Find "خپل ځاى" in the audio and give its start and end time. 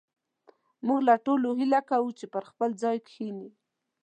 2.49-2.97